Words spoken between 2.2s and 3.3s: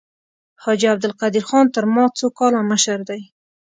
کاله مشر دی.